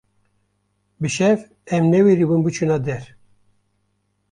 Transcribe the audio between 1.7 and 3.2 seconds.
em newêribûn biçûna der